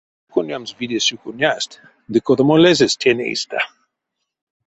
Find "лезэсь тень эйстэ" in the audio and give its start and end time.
2.63-3.59